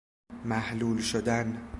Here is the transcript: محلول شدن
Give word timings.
محلول 0.45 0.99
شدن 1.01 1.61